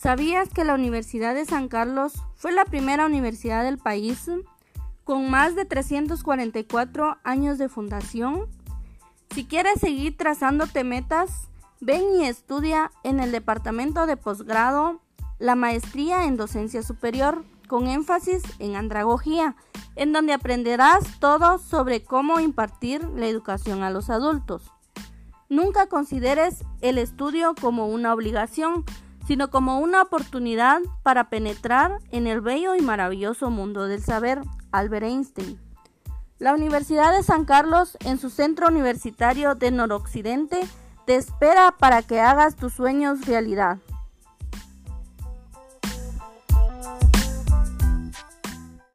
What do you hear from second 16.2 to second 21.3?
en docencia superior con énfasis en andragogía, en donde aprenderás